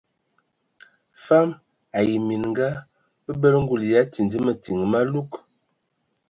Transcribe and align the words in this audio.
Fam 1.25 1.47
ai 1.97 2.11
minga 2.27 2.67
bəbələ 3.25 3.57
ngul 3.63 3.81
ya 3.91 4.01
tindi 4.13 4.37
mətin 4.45 4.79
malug. 4.91 5.29